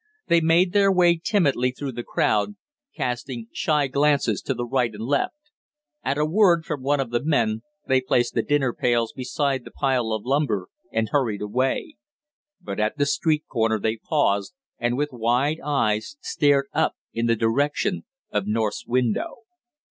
[0.29, 2.55] They made their way timidly through the crowd,
[2.95, 5.35] casting shy glances to the right and left;
[6.03, 9.69] at a word from one of the men they placed the dinner pails beside the
[9.69, 11.97] pile of lumber and hurried away;
[12.59, 17.35] but at the street corner they paused, and with wide eyes stared up in the
[17.35, 19.41] direction of North's window.